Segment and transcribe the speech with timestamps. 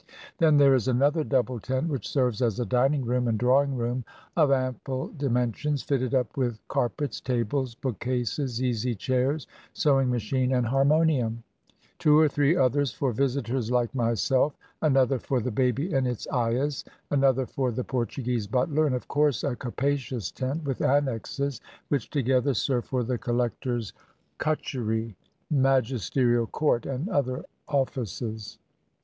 [0.39, 4.03] Then there is another double tent, which serves as a dining room and drawing room,
[4.35, 10.65] of ample dimensions, fitted up with car pets, tables, bookcases, easy chairs, sewing machine, and
[10.65, 11.43] harmonium:
[11.99, 16.27] two or three others for visitors like my self; another for the baby and its
[16.33, 22.09] ayahs; another for the Portuguese butler; and of course a capacious tent, with annexes, which
[22.09, 23.93] together serve for the collector's
[24.39, 25.13] kutchery,
[25.51, 28.57] magisterial court, and other offices.